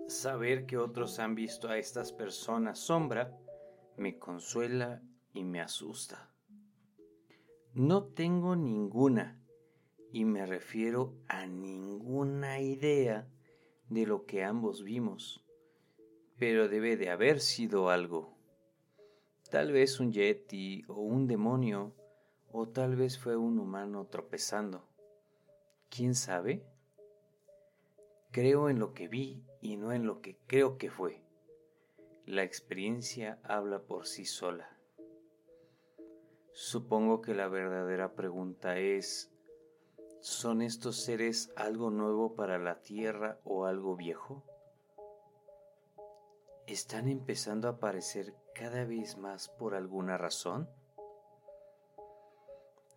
Saber 0.08 0.68
que 0.68 0.78
otros 0.78 1.18
han 1.18 1.34
visto 1.34 1.70
a 1.70 1.80
estas 1.80 2.14
personas 2.14 2.78
sombra 2.78 3.36
me 3.98 4.20
consuela 4.20 5.02
y 5.34 5.44
me 5.44 5.60
asusta. 5.60 6.29
No 7.80 8.04
tengo 8.04 8.58
ninguna, 8.58 9.42
y 10.12 10.26
me 10.26 10.46
refiero 10.46 11.14
a 11.30 11.46
ninguna 11.48 12.60
idea 12.60 13.26
de 13.88 14.06
lo 14.06 14.26
que 14.26 14.44
ambos 14.44 14.84
vimos, 14.84 15.46
pero 16.38 16.68
debe 16.68 16.98
de 16.98 17.10
haber 17.10 17.40
sido 17.40 17.90
algo. 17.90 18.36
Tal 19.50 19.72
vez 19.72 20.02
un 20.02 20.12
yeti 20.12 20.84
o 20.90 20.96
un 20.96 21.26
demonio, 21.26 21.96
o 22.52 22.68
tal 22.68 22.98
vez 22.98 23.18
fue 23.18 23.38
un 23.38 23.58
humano 23.58 24.08
tropezando. 24.08 24.84
¿Quién 25.90 26.16
sabe? 26.16 26.66
Creo 28.32 28.70
en 28.70 28.80
lo 28.80 28.94
que 28.94 29.08
vi 29.08 29.46
y 29.62 29.78
no 29.78 29.94
en 29.94 30.06
lo 30.06 30.20
que 30.20 30.38
creo 30.48 30.78
que 30.78 30.90
fue. 30.90 31.24
La 32.26 32.44
experiencia 32.44 33.40
habla 33.42 33.84
por 33.84 34.06
sí 34.06 34.26
sola. 34.26 34.79
Supongo 36.62 37.22
que 37.22 37.34
la 37.34 37.48
verdadera 37.48 38.16
pregunta 38.16 38.80
es, 38.80 39.32
¿son 40.20 40.62
estos 40.62 40.98
seres 40.98 41.54
algo 41.56 41.90
nuevo 41.90 42.36
para 42.36 42.60
la 42.60 42.82
Tierra 42.82 43.40
o 43.46 43.64
algo 43.64 43.96
viejo? 43.96 44.44
¿Están 46.68 47.08
empezando 47.08 47.70
a 47.70 47.72
aparecer 47.72 48.36
cada 48.54 48.84
vez 48.84 49.18
más 49.18 49.48
por 49.48 49.74
alguna 49.74 50.18
razón? 50.18 50.70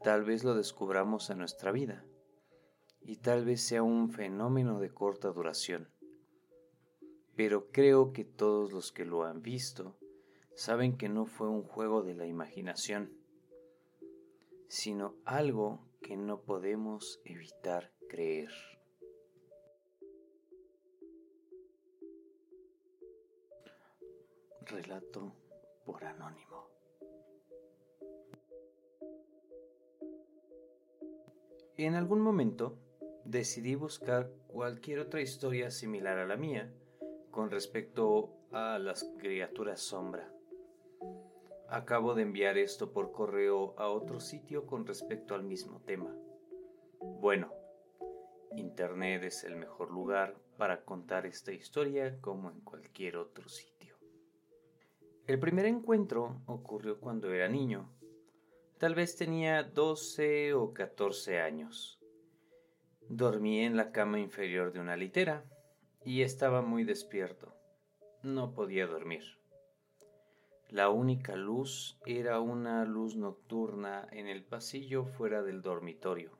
Tal 0.02 0.24
vez 0.24 0.42
lo 0.42 0.56
descubramos 0.56 1.30
en 1.30 1.38
nuestra 1.38 1.70
vida 1.70 2.04
y 3.00 3.18
tal 3.18 3.44
vez 3.44 3.62
sea 3.62 3.84
un 3.84 4.10
fenómeno 4.10 4.80
de 4.80 4.92
corta 4.92 5.28
duración. 5.28 5.88
Pero 7.36 7.70
creo 7.70 8.12
que 8.12 8.24
todos 8.24 8.72
los 8.72 8.90
que 8.90 9.04
lo 9.04 9.22
han 9.22 9.40
visto 9.40 9.96
saben 10.56 10.96
que 10.96 11.08
no 11.08 11.26
fue 11.26 11.48
un 11.48 11.62
juego 11.62 12.02
de 12.02 12.14
la 12.14 12.26
imaginación, 12.26 13.22
sino 14.72 15.16
algo 15.26 15.80
que 16.00 16.16
no 16.16 16.40
podemos 16.40 17.20
evitar 17.26 17.92
creer. 18.08 18.48
Relato 24.62 25.34
por 25.84 26.02
anónimo. 26.04 26.70
En 31.76 31.94
algún 31.94 32.22
momento 32.22 32.78
decidí 33.26 33.74
buscar 33.74 34.32
cualquier 34.46 35.00
otra 35.00 35.20
historia 35.20 35.70
similar 35.70 36.16
a 36.16 36.26
la 36.26 36.38
mía 36.38 36.72
con 37.30 37.50
respecto 37.50 38.32
a 38.52 38.78
las 38.78 39.04
criaturas 39.18 39.82
sombra. 39.82 40.32
Acabo 41.72 42.14
de 42.14 42.20
enviar 42.20 42.58
esto 42.58 42.92
por 42.92 43.12
correo 43.12 43.74
a 43.78 43.88
otro 43.88 44.20
sitio 44.20 44.66
con 44.66 44.86
respecto 44.86 45.34
al 45.34 45.42
mismo 45.42 45.80
tema. 45.80 46.14
Bueno, 47.00 47.50
Internet 48.54 49.24
es 49.24 49.42
el 49.44 49.56
mejor 49.56 49.90
lugar 49.90 50.36
para 50.58 50.84
contar 50.84 51.24
esta 51.24 51.50
historia 51.50 52.20
como 52.20 52.50
en 52.50 52.60
cualquier 52.60 53.16
otro 53.16 53.48
sitio. 53.48 53.96
El 55.26 55.38
primer 55.38 55.64
encuentro 55.64 56.42
ocurrió 56.44 57.00
cuando 57.00 57.32
era 57.32 57.48
niño. 57.48 57.90
Tal 58.76 58.94
vez 58.94 59.16
tenía 59.16 59.62
12 59.62 60.52
o 60.52 60.74
14 60.74 61.40
años. 61.40 61.98
Dormí 63.08 63.60
en 63.60 63.78
la 63.78 63.92
cama 63.92 64.20
inferior 64.20 64.74
de 64.74 64.80
una 64.80 64.98
litera 64.98 65.46
y 66.04 66.20
estaba 66.20 66.60
muy 66.60 66.84
despierto. 66.84 67.54
No 68.22 68.52
podía 68.52 68.86
dormir. 68.86 69.41
La 70.72 70.88
única 70.88 71.36
luz 71.36 71.98
era 72.06 72.40
una 72.40 72.86
luz 72.86 73.14
nocturna 73.14 74.08
en 74.10 74.26
el 74.26 74.42
pasillo 74.42 75.04
fuera 75.04 75.42
del 75.42 75.60
dormitorio. 75.60 76.30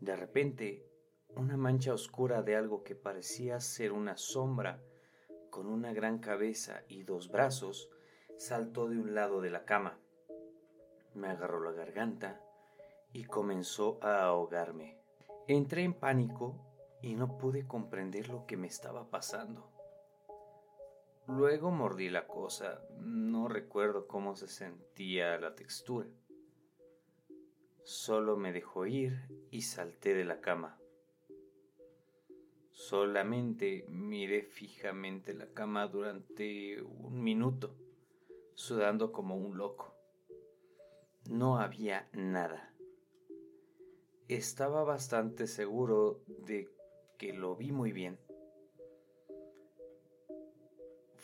De 0.00 0.14
repente, 0.16 0.86
una 1.34 1.56
mancha 1.56 1.94
oscura 1.94 2.42
de 2.42 2.56
algo 2.56 2.84
que 2.84 2.94
parecía 2.94 3.58
ser 3.58 3.92
una 3.92 4.18
sombra 4.18 4.82
con 5.48 5.66
una 5.66 5.94
gran 5.94 6.18
cabeza 6.18 6.82
y 6.88 7.04
dos 7.04 7.30
brazos 7.30 7.88
saltó 8.36 8.86
de 8.86 8.98
un 8.98 9.14
lado 9.14 9.40
de 9.40 9.48
la 9.48 9.64
cama. 9.64 9.98
Me 11.14 11.28
agarró 11.28 11.64
la 11.64 11.72
garganta 11.72 12.38
y 13.14 13.24
comenzó 13.24 13.98
a 14.02 14.24
ahogarme. 14.24 14.98
Entré 15.48 15.84
en 15.84 15.94
pánico 15.94 16.54
y 17.00 17.14
no 17.14 17.38
pude 17.38 17.66
comprender 17.66 18.28
lo 18.28 18.44
que 18.44 18.58
me 18.58 18.66
estaba 18.66 19.08
pasando. 19.08 19.69
Luego 21.30 21.70
mordí 21.70 22.08
la 22.08 22.26
cosa, 22.26 22.82
no 22.98 23.46
recuerdo 23.46 24.08
cómo 24.08 24.34
se 24.34 24.48
sentía 24.48 25.38
la 25.38 25.54
textura. 25.54 26.08
Solo 27.84 28.36
me 28.36 28.52
dejó 28.52 28.84
ir 28.86 29.28
y 29.50 29.62
salté 29.62 30.12
de 30.14 30.24
la 30.24 30.40
cama. 30.40 30.76
Solamente 32.72 33.84
miré 33.88 34.42
fijamente 34.42 35.32
la 35.32 35.46
cama 35.52 35.86
durante 35.86 36.82
un 36.82 37.22
minuto, 37.22 37.76
sudando 38.54 39.12
como 39.12 39.36
un 39.36 39.56
loco. 39.56 39.94
No 41.28 41.58
había 41.58 42.08
nada. 42.12 42.74
Estaba 44.26 44.82
bastante 44.82 45.46
seguro 45.46 46.22
de 46.26 46.68
que 47.18 47.32
lo 47.32 47.54
vi 47.54 47.70
muy 47.70 47.92
bien. 47.92 48.18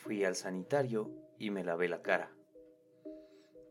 Fui 0.07 0.25
al 0.25 0.37
sanitario 0.37 1.11
y 1.37 1.51
me 1.51 1.65
lavé 1.65 1.89
la 1.89 2.01
cara. 2.01 2.31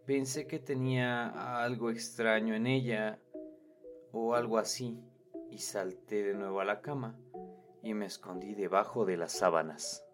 Pensé 0.05 0.47
que 0.47 0.59
tenía 0.59 1.63
algo 1.63 1.89
extraño 1.89 2.53
en 2.55 2.67
ella 2.67 3.21
o 4.11 4.35
algo 4.35 4.57
así 4.57 4.99
y 5.49 5.59
salté 5.59 6.23
de 6.23 6.33
nuevo 6.33 6.59
a 6.59 6.65
la 6.65 6.81
cama 6.81 7.17
y 7.81 7.93
me 7.93 8.05
escondí 8.05 8.53
debajo 8.53 9.05
de 9.05 9.15
las 9.15 9.31
sábanas. 9.31 10.05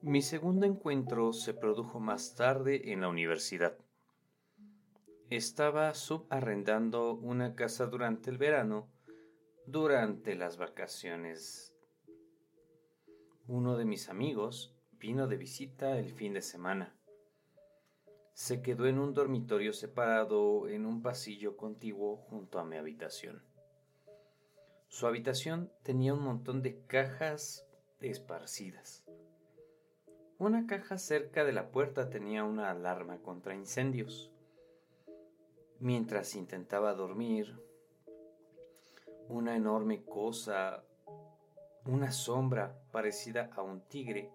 Mi 0.00 0.22
segundo 0.22 0.64
encuentro 0.64 1.34
se 1.34 1.52
produjo 1.52 2.00
más 2.00 2.34
tarde 2.34 2.90
en 2.90 3.02
la 3.02 3.08
universidad. 3.08 3.76
Estaba 5.28 5.92
subarrendando 5.92 7.12
una 7.12 7.54
casa 7.54 7.84
durante 7.84 8.30
el 8.30 8.38
verano, 8.38 8.88
durante 9.66 10.34
las 10.36 10.56
vacaciones. 10.56 11.74
Uno 13.50 13.78
de 13.78 13.86
mis 13.86 14.10
amigos 14.10 14.74
vino 15.00 15.26
de 15.26 15.38
visita 15.38 15.98
el 15.98 16.12
fin 16.12 16.34
de 16.34 16.42
semana. 16.42 16.94
Se 18.34 18.60
quedó 18.60 18.84
en 18.84 18.98
un 18.98 19.14
dormitorio 19.14 19.72
separado 19.72 20.68
en 20.68 20.84
un 20.84 21.00
pasillo 21.00 21.56
contiguo 21.56 22.18
junto 22.18 22.58
a 22.58 22.64
mi 22.66 22.76
habitación. 22.76 23.42
Su 24.88 25.06
habitación 25.06 25.72
tenía 25.82 26.12
un 26.12 26.24
montón 26.24 26.60
de 26.60 26.84
cajas 26.84 27.66
esparcidas. 28.00 29.06
Una 30.36 30.66
caja 30.66 30.98
cerca 30.98 31.46
de 31.46 31.52
la 31.54 31.70
puerta 31.70 32.10
tenía 32.10 32.44
una 32.44 32.70
alarma 32.70 33.22
contra 33.22 33.54
incendios. 33.54 34.30
Mientras 35.80 36.34
intentaba 36.34 36.92
dormir, 36.92 37.58
una 39.26 39.56
enorme 39.56 40.04
cosa, 40.04 40.84
una 41.88 42.12
sombra 42.12 42.78
parecida 42.92 43.50
a 43.56 43.62
un 43.62 43.80
tigre, 43.80 44.30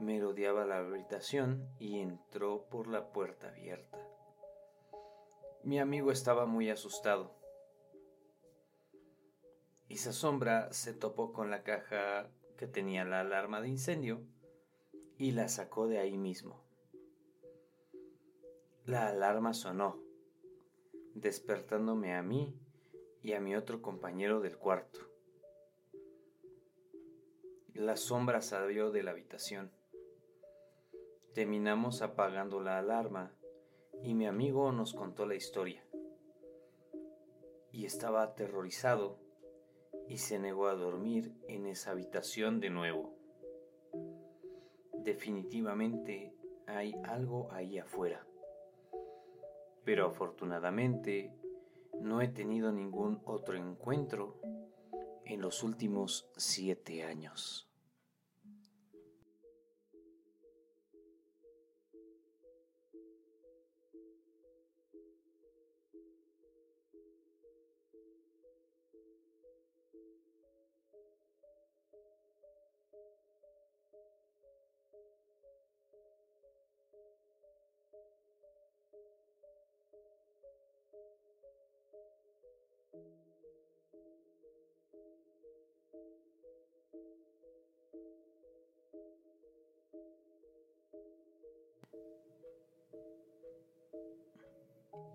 merodeaba 0.00 0.64
la 0.64 0.78
habitación 0.78 1.68
y 1.78 2.00
entró 2.00 2.64
por 2.68 2.88
la 2.88 3.12
puerta 3.12 3.50
abierta. 3.50 3.96
Mi 5.62 5.78
amigo 5.78 6.10
estaba 6.10 6.46
muy 6.46 6.70
asustado. 6.70 7.32
Esa 9.88 10.12
sombra 10.12 10.72
se 10.72 10.92
topó 10.92 11.32
con 11.32 11.48
la 11.48 11.62
caja 11.62 12.28
que 12.58 12.66
tenía 12.66 13.04
la 13.04 13.20
alarma 13.20 13.60
de 13.60 13.68
incendio 13.68 14.20
y 15.16 15.30
la 15.30 15.46
sacó 15.46 15.86
de 15.86 16.00
ahí 16.00 16.18
mismo. 16.18 16.60
La 18.84 19.06
alarma 19.06 19.54
sonó 19.54 20.02
despertándome 21.14 22.16
a 22.16 22.22
mí 22.22 22.52
y 23.22 23.34
a 23.34 23.40
mi 23.40 23.54
otro 23.54 23.80
compañero 23.80 24.40
del 24.40 24.58
cuarto. 24.58 25.13
La 27.74 27.96
sombra 27.96 28.40
salió 28.40 28.90
de 28.90 29.02
la 29.02 29.10
habitación. 29.10 29.70
Terminamos 31.34 32.02
apagando 32.02 32.60
la 32.60 32.78
alarma 32.78 33.34
y 34.02 34.14
mi 34.14 34.26
amigo 34.26 34.72
nos 34.72 34.94
contó 34.94 35.26
la 35.26 35.34
historia. 35.34 35.84
Y 37.70 37.84
estaba 37.84 38.22
aterrorizado 38.22 39.18
y 40.08 40.18
se 40.18 40.38
negó 40.38 40.68
a 40.68 40.74
dormir 40.74 41.34
en 41.48 41.66
esa 41.66 41.90
habitación 41.90 42.60
de 42.60 42.70
nuevo. 42.70 43.14
Definitivamente 44.98 46.34
hay 46.66 46.94
algo 47.04 47.52
ahí 47.52 47.78
afuera 47.78 48.24
pero 49.84 50.06
afortunadamente 50.06 51.30
no 52.00 52.20
he 52.20 52.28
tenido 52.28 52.72
ningún 52.72 53.20
otro 53.24 53.56
encuentro 53.56 54.40
en 55.26 55.40
los 55.40 55.62
últimos 55.62 56.26
siete 56.36 57.04
años. 57.04 57.68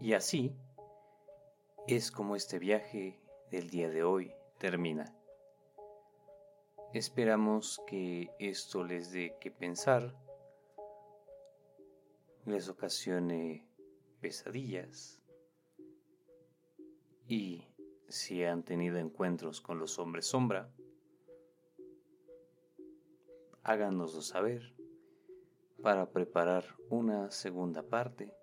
Y 0.02 0.14
así 0.14 0.56
es 1.88 2.10
como 2.10 2.36
este 2.36 2.58
viaje 2.58 3.20
del 3.52 3.70
día 3.70 3.90
de 3.90 4.04
hoy 4.04 4.34
termina. 4.58 5.14
Esperamos 6.94 7.82
que 7.86 8.32
esto 8.40 8.84
les 8.84 9.12
dé 9.12 9.36
que 9.40 9.52
pensar, 9.52 10.16
les 12.46 12.70
ocasione 12.70 13.68
pesadillas 14.20 15.20
y 17.28 17.68
si 18.10 18.44
han 18.44 18.64
tenido 18.64 18.98
encuentros 18.98 19.62
con 19.62 19.80
los 19.80 20.00
hombres 20.00 20.26
sombra, 20.26 20.70
háganoslo 23.64 24.22
saber 24.22 24.74
para 25.82 26.10
preparar 26.10 26.66
una 26.90 27.30
segunda 27.32 27.84
parte 27.84 28.34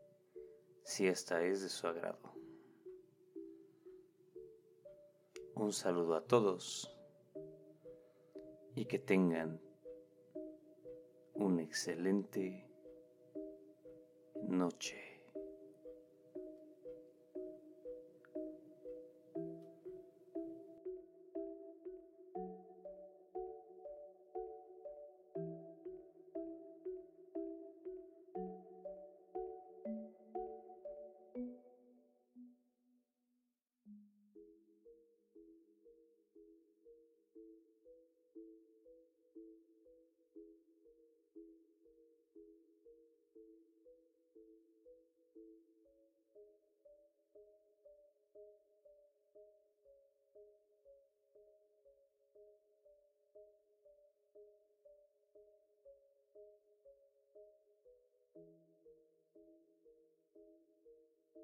si 0.85 1.09
esta 1.09 1.42
es 1.42 1.62
de 1.62 1.68
su 1.68 1.87
agrado. 1.87 2.33
Un 5.55 5.72
saludo 5.72 6.14
a 6.14 6.24
todos 6.24 6.94
y 8.76 8.85
que 8.85 8.98
tengan 8.98 9.61
una 11.35 11.62
excelente 11.62 12.70
noche. 14.42 15.06
Te 61.37 61.42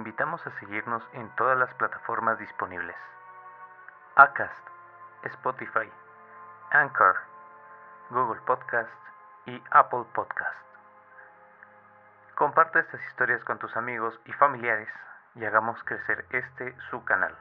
invitamos 0.00 0.40
a 0.46 0.50
seguirnos 0.58 1.02
en 1.12 1.28
todas 1.36 1.58
las 1.58 1.74
plataformas 1.74 2.38
disponibles. 2.38 2.96
Acast, 4.16 4.66
Spotify, 5.24 5.92
Anchor, 6.70 7.16
Google 8.08 8.40
Podcast 8.46 8.88
y 9.44 9.62
Apple 9.70 10.06
Podcast. 10.14 10.56
Comparte 12.34 12.78
estas 12.78 13.04
historias 13.08 13.44
con 13.44 13.58
tus 13.58 13.76
amigos 13.76 14.18
y 14.24 14.32
familiares 14.32 14.88
y 15.34 15.44
hagamos 15.44 15.84
crecer 15.84 16.24
este 16.30 16.74
su 16.88 17.04
canal. 17.04 17.36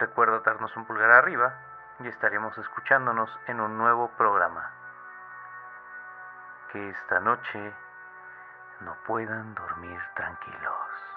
Recuerda 0.00 0.40
darnos 0.40 0.76
un 0.76 0.86
pulgar 0.86 1.12
arriba 1.12 1.54
y 2.00 2.08
estaremos 2.08 2.58
escuchándonos 2.58 3.30
en 3.46 3.60
un 3.60 3.78
nuevo 3.78 4.08
programa. 4.18 4.72
Que 6.72 6.90
esta 6.90 7.20
noche 7.20 7.72
no 8.80 8.96
puedan 9.06 9.54
dormir 9.54 10.00
tranquilos. 10.16 11.13